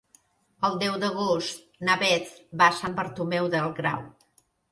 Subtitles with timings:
[0.69, 4.03] El deu d'agost na Beth va a Sant Bartomeu del Grau.